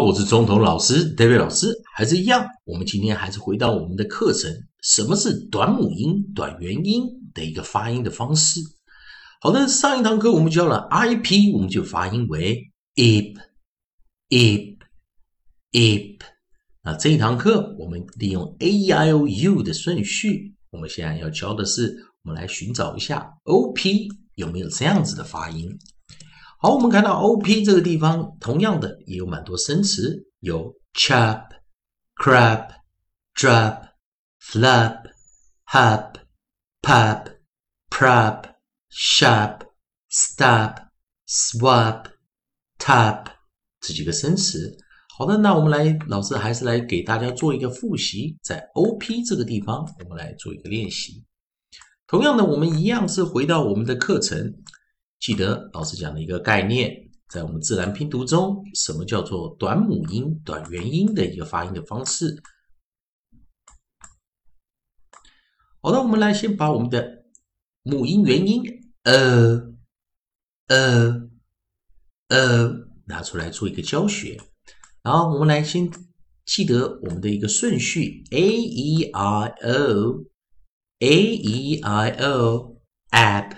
[0.00, 2.46] 我是中统老师，David 老师，还是一样。
[2.64, 4.50] 我们今天还是回到我们的课程，
[4.82, 8.60] 什么是短母音、短元音的一个发音的方式？
[9.40, 13.38] 好的，上一堂课我们教了 I P，我们就发音为 ip，ip，ip。
[16.84, 25.76] 那这一堂课我们利用 A E I O U 的顺序，我们现在要教的是，我们来寻找一下 O P 有没有这样子的发音。
[26.60, 31.44] 好，我们看到 O P 这个地方，同样的也有蛮多生词，有 chap、
[32.16, 32.70] crap、
[33.36, 33.90] drop、
[34.42, 35.04] flap、
[35.66, 36.14] hap、
[36.82, 37.26] pap、
[37.88, 38.42] prap、
[38.90, 39.60] sharp、
[40.10, 40.88] stop、
[41.28, 42.06] swap、
[42.76, 43.26] tap
[43.80, 44.76] 这几个生词。
[45.16, 51.22] 好的，那我们来，老师还是来给大家做一个复习，在 O P 这个地方，我们来做一个练习。
[52.08, 54.52] 同样的，我们一样是回到我们的课程。
[55.20, 62.42] 记得老师讲的一个概念，在我们自然拼读中，什么叫做短母音、短元音的一个发音的方式？
[65.80, 67.24] 好的，我们来先把我们的
[67.82, 68.62] 母音、元音
[69.02, 69.74] 呃
[70.68, 71.28] 呃
[72.28, 74.40] 呃拿出来做一个教学，
[75.02, 75.90] 然后我们来先
[76.44, 80.24] 记得我们的一个顺序：a e i o
[81.00, 83.57] a e i o app。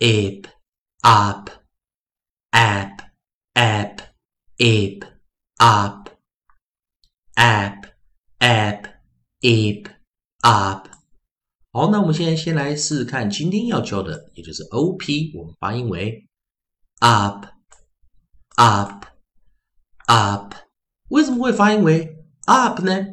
[0.00, 0.46] Ip,
[1.02, 1.50] up,
[2.52, 3.10] app,
[3.52, 3.98] app,
[4.56, 5.04] ip,
[5.58, 6.08] up,
[7.36, 7.84] app,
[8.38, 8.86] app,
[9.42, 9.90] ip,
[10.40, 10.88] up。
[11.72, 16.26] 好，那我们现在先来试试看今天要教的，也就是 op，我们发音为
[17.00, 17.44] up,
[18.56, 19.04] up,
[20.06, 20.54] up。
[21.10, 23.06] 为什么会发音为 up 呢？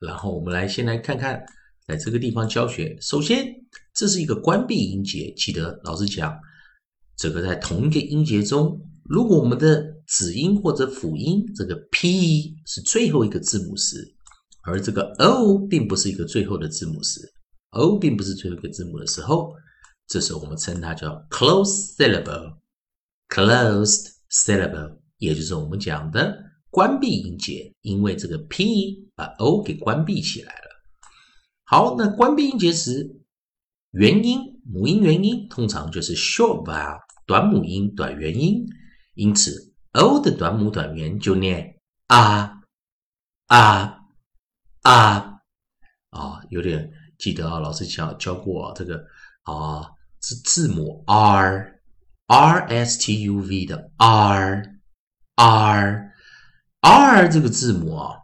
[0.00, 1.44] 然后我们来先来看看，
[1.92, 3.54] 在这个地方教学，首先。
[3.94, 6.34] 这是一个关闭音节，记得老师讲，
[7.18, 14.14] 这个在同一个音节中，如果我们的子音或者辅音这个 p 是最后一个字母时，
[14.62, 17.20] 而这个 o 并不是一个最后的字母时
[17.72, 19.52] ，o 并不是最后一个字母的时候，
[20.08, 26.34] 这时候我们称它叫 closed syllable，closed syllable，也就是我们讲的
[26.70, 30.71] 关闭音节，因为这个 p 把 o 给关闭起来了。
[31.72, 33.18] 好，那关闭音节时。
[33.92, 38.66] 元音母音元音通常就是 short vowel 短母音短元音，
[39.14, 42.60] 因此 o 的短母短元就念啊
[43.46, 44.00] 啊
[44.82, 45.40] 啊
[46.10, 49.02] 啊，有点记得啊，老师教教过这个
[49.44, 49.90] 啊
[50.20, 51.80] 是字母 r
[52.26, 54.78] r s t u v 的 r
[55.36, 56.12] r
[56.80, 58.16] r 这个字母啊，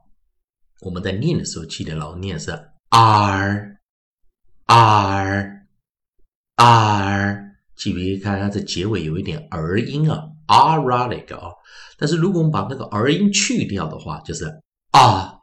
[0.82, 2.50] 我们在念的时候记得老念是
[2.90, 3.78] r
[4.66, 5.66] r。
[6.56, 11.52] r，记别看它的结尾有一点儿音啊，r-like 啊。
[11.96, 14.44] 但是如果我们把那个儿音去掉的话，就是
[14.90, 15.38] 啊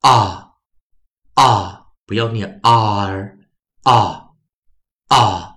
[0.00, 0.50] 啊
[1.34, 3.38] 啊，不要念 r
[3.82, 4.28] 啊
[5.08, 5.54] 啊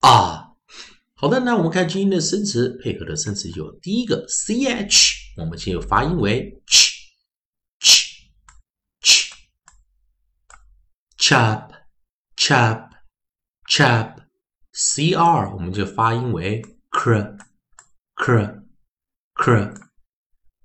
[0.00, 0.48] 啊。
[1.14, 6.90] 好的，那我们看今天的生词，配合的生词有第一个 ch，我们先有发音为 ch
[7.80, 9.30] ch
[11.32, 11.72] Chap,
[12.36, 12.90] chap,
[13.66, 14.18] chap,
[14.74, 16.60] cr 我们就发音为
[16.90, 17.38] cr
[18.16, 18.62] cr
[19.36, 19.74] cr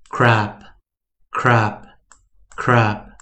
[0.09, 0.61] crap
[1.31, 1.83] crap
[2.57, 3.15] crap。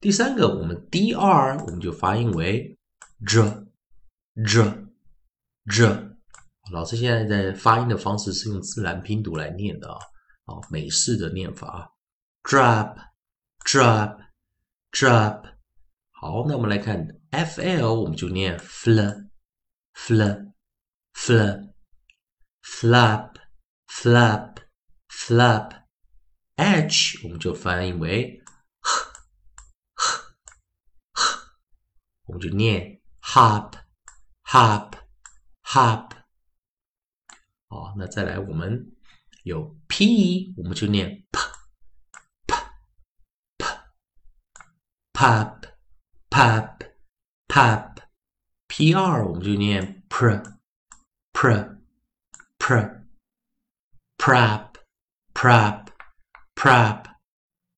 [0.00, 2.76] 第三个，我们 dr 我们就发音为
[3.24, 3.42] j
[4.44, 4.88] j
[5.70, 6.16] j。
[6.72, 10.00] 老师现在在发音的方式是用自然拼读来念的啊，
[10.46, 11.88] 哦，美式的念法啊
[12.42, 12.96] ，drop
[13.64, 14.18] drop
[14.92, 15.46] drop。
[16.10, 19.28] 好，那我们来看 f l，我们就念 fl
[19.94, 20.52] fl
[21.14, 21.72] fl
[22.62, 23.34] flap
[23.88, 24.58] flap
[25.08, 25.82] flap。
[26.56, 28.40] h 我们就翻译为
[28.80, 30.22] h，h，h，
[32.26, 34.92] 我们就念 hop，hop，hop。
[37.68, 38.94] 好，那再来我们
[39.44, 41.40] 有 p，我们就念 p
[45.21, 46.83] p，p，p，pop。pap
[47.47, 47.97] pap
[48.67, 50.57] p r 我们就念 pr
[51.33, 51.77] pr
[52.59, 53.05] pr
[54.17, 54.75] prap
[55.33, 55.87] prap
[56.55, 57.05] prap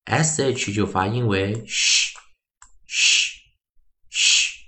[0.06, 2.16] s h 就发音为 sh
[2.88, 3.38] sh
[4.10, 4.66] sh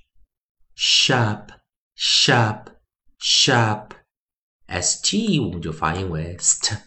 [0.76, 1.50] sharp
[1.98, 2.68] sharp
[3.20, 3.92] sharp
[4.68, 6.78] s t 我们就发音为 st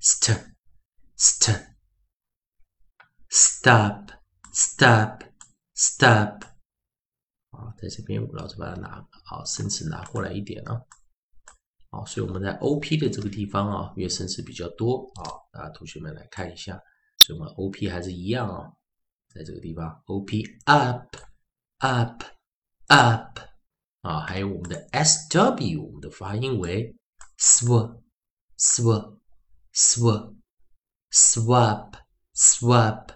[0.00, 0.54] st
[1.18, 1.66] st
[3.28, 4.03] stop
[4.55, 5.21] stop
[5.77, 6.41] Stop
[7.49, 10.81] 啊，在这边老师把它拿好，生词拿过来一点啊。
[11.89, 16.79] 啊，所以我们在 O P 的这个地方啊，因为声词比较多啊，啊，同学们来看一下，
[17.17, 18.71] 所以我们 O P 还是一样啊，
[19.33, 20.01] 在这个地方。
[20.05, 21.13] O P up
[21.79, 22.23] up
[22.87, 23.39] up
[23.99, 26.95] 啊，还有我们的 S W，我们的发音为
[27.37, 28.01] sw
[28.57, 29.17] sw
[29.73, 30.35] sw
[31.11, 31.95] swap
[32.33, 33.09] swap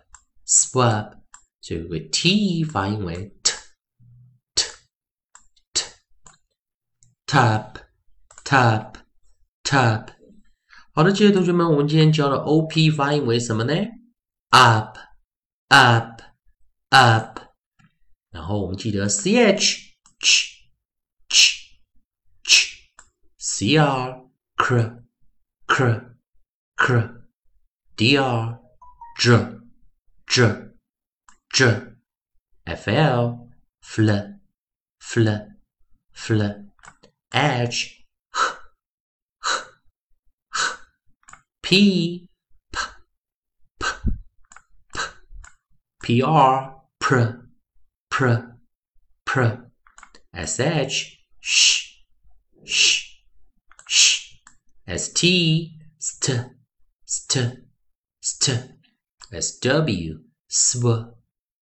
[0.45, 1.18] swap，
[1.61, 3.53] 所以有个 T 发音为 t
[4.55, 4.63] t
[5.73, 5.83] t
[7.25, 7.79] tap。
[8.49, 8.95] tap
[9.63, 10.07] tap，
[10.95, 13.75] 好的，这些同学们，我们今天教的 O P 发音为什么呢
[14.49, 14.97] ？up
[15.67, 16.19] up
[16.89, 17.39] up，
[18.31, 20.63] 然后我们记得 C H ch
[21.29, 21.77] ch
[22.43, 22.89] ch
[23.37, 24.25] C R
[24.57, 25.03] cr
[25.67, 26.15] cr
[26.75, 27.21] cr
[27.95, 28.59] D R
[29.19, 29.59] j
[30.25, 30.68] j
[31.53, 31.81] j
[32.65, 33.49] F L
[33.81, 34.09] fl
[34.99, 35.27] fl
[36.13, 36.41] fl
[37.33, 38.05] H
[41.61, 42.27] P
[42.71, 42.79] P
[43.79, 43.87] P
[44.93, 44.99] P
[46.03, 47.49] P R pr
[48.09, 48.57] pr
[49.25, 49.41] pr
[50.33, 52.03] S H sh
[52.65, 53.21] sh
[53.87, 54.35] sh
[54.87, 56.45] S T st
[57.05, 57.59] st
[58.21, 58.73] st
[59.31, 61.18] S W sw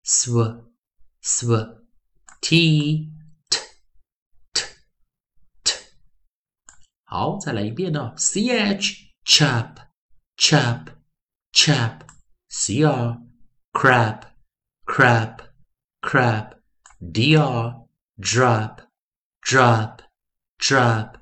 [0.07, 0.65] sw
[1.23, 1.83] sw
[2.41, 3.11] T
[3.49, 3.59] t
[4.53, 4.65] t
[5.63, 5.75] t
[7.05, 8.15] 好，再来一遍呢。
[8.17, 9.93] C H chap
[10.37, 10.89] chap,
[11.53, 12.03] chap,
[12.51, 13.21] cr,
[13.73, 14.25] crap,
[14.85, 15.41] crap,
[16.01, 16.55] crap,
[17.01, 17.87] dr,
[18.19, 18.81] drop,
[19.41, 20.01] drop,
[20.59, 21.19] drop,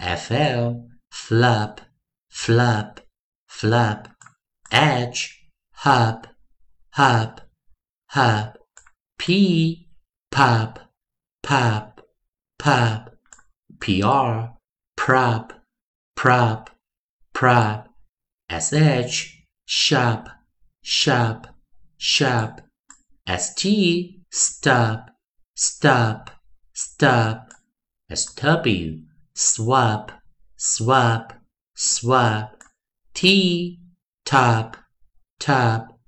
[0.00, 1.78] fl, flap,
[2.28, 2.98] flap,
[3.46, 4.08] flap,
[4.70, 5.50] edge,
[5.84, 6.26] hop,
[6.96, 7.40] hop,
[8.09, 8.57] hop,
[9.17, 9.87] p,
[10.31, 10.79] pop,
[11.43, 12.01] pop,
[12.57, 13.15] pop,
[13.79, 14.49] pr,
[14.95, 15.53] prop,
[16.15, 16.69] prop,
[17.33, 17.87] prop,
[18.51, 19.35] sh
[19.65, 20.29] sharp
[20.81, 21.47] sharp
[21.97, 22.61] sharp
[23.27, 25.09] st stop.
[25.61, 26.31] Stop.
[26.73, 27.49] Stop.
[28.13, 29.03] Sw
[29.33, 30.11] swap.
[30.55, 31.33] Swap.
[31.75, 32.63] Swap.
[33.13, 33.77] T.
[34.23, 34.77] Top.
[35.37, 35.99] Top.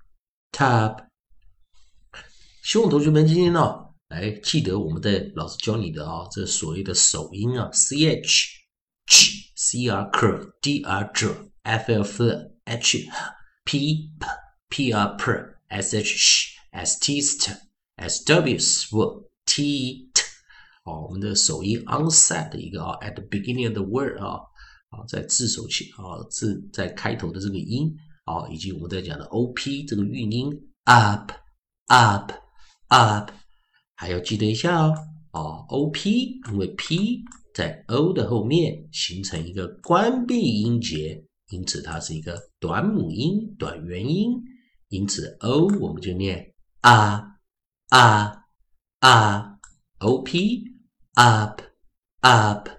[0.53, 1.10] Top
[2.61, 3.59] 希望同学们今天呢，
[4.07, 8.47] 来记得我们的老师教你的啊，这所谓的首音啊，c h
[9.07, 10.27] ch c r c
[10.61, 11.27] d r j
[11.63, 12.23] f l f
[12.65, 13.09] h
[13.65, 14.11] p
[14.69, 15.31] p p r p
[15.69, 17.57] s h sh s t st
[17.95, 20.21] s w sw t t
[20.83, 24.37] 哦，我们的首音 onset 的一个啊，at the beginning of the word 啊
[24.89, 27.91] 啊，在字首起啊字在开头的这个音
[28.25, 30.51] 啊，以及我们在讲的 o p 这个韵音
[30.83, 31.31] up
[31.87, 32.31] up
[32.91, 33.31] up，
[33.95, 34.93] 还要记得一下哦
[35.31, 37.23] 啊 o p 因为 p
[37.53, 41.25] 在 o 的后面形成一个关闭音节。
[41.49, 44.41] 因此，它是一个短母音、短元音。
[44.87, 47.35] 因此，o 我们就念啊
[47.89, 48.45] 啊
[48.99, 49.57] 啊
[49.99, 50.63] ，o p
[51.15, 51.61] up
[52.21, 52.69] up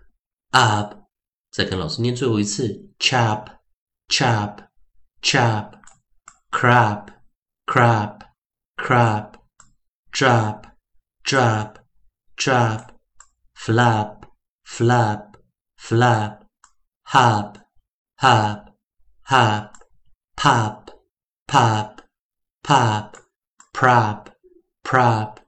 [0.51, 0.95] up。
[1.51, 3.47] 再跟老师念最后一次，chop
[4.09, 4.69] chop
[5.21, 7.09] chop，crab
[7.67, 9.42] crab
[10.13, 10.67] crab，drop
[11.25, 11.79] drop
[12.37, 14.27] drop，flap
[14.65, 15.37] flap
[15.77, 17.59] flap，hop
[18.23, 18.71] hop,
[19.25, 19.75] hop,
[20.37, 20.91] pop,
[21.49, 22.03] pop,
[22.63, 23.17] pop,
[23.75, 24.31] prop,
[24.85, 25.41] prop,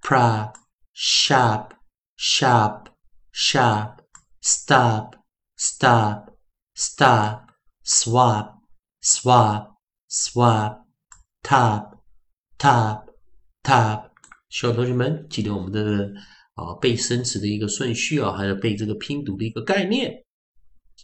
[0.00, 0.56] prop,
[0.92, 1.74] shop,
[2.16, 2.88] shop,
[3.32, 4.00] shop,
[4.40, 5.16] stop,
[5.56, 6.30] stop,
[6.76, 7.50] stop,
[7.82, 8.60] swap,
[9.00, 10.86] swap, swap,
[11.42, 12.00] top,
[12.58, 13.10] top,
[13.64, 14.09] top。
[14.50, 16.12] 希望同学们记得我们的
[16.54, 20.24] 啊背生词的一个顺序啊，还有背这个拼读的一个概念。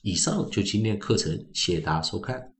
[0.03, 2.53] 以上就今天课程，谢谢大家收看。